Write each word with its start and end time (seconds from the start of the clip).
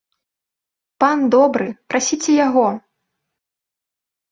Пан 1.03 1.17
добры, 1.35 1.67
прасіце 1.95 2.31
яго! 2.47 2.67